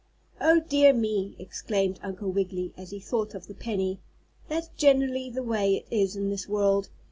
[0.41, 3.99] "Oh, dear me!" exclaimed Uncle Wiggily, as he thought of the penny.
[4.47, 6.89] "That's generally the way it is in this world.